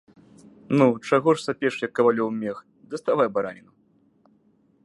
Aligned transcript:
Ну, 0.81 0.85
чаго 1.09 1.35
ж 1.35 1.43
сапеш, 1.47 1.75
як 1.85 1.93
кавалёў 1.99 2.29
мех, 2.41 2.57
даставай 2.95 3.29
бараніну. 3.37 3.73